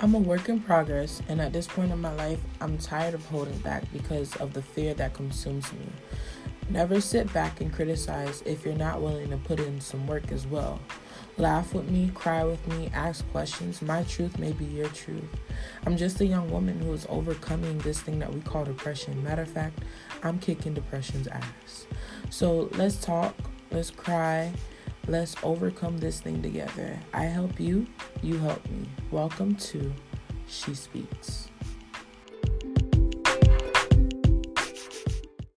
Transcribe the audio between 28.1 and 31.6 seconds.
you help me. Welcome to She Speaks.